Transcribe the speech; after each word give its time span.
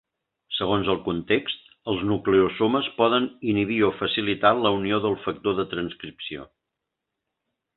Segons 0.59 0.87
el 0.93 1.01
context, 1.07 1.59
els 1.93 2.01
nucleosomes 2.11 2.89
poden 3.01 3.27
inhibir 3.51 3.77
o 3.91 3.91
facilitar 3.99 4.53
la 4.63 4.73
unió 4.79 5.03
del 5.05 5.19
factor 5.27 5.59
de 5.61 5.67
transcripció. 5.75 6.49